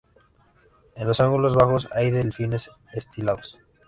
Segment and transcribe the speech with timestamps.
[0.95, 3.59] En los ángulos bajos hay delfines estilizados.